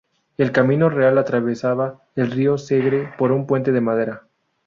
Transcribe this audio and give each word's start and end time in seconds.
El 0.35 0.51
camino 0.51 0.89
real 0.89 1.19
atravesaba 1.19 2.01
el 2.15 2.31
río 2.31 2.57
Segre 2.57 3.13
por 3.19 3.31
un 3.31 3.45
puente 3.45 3.71
de 3.71 3.81
madera. 3.81 4.23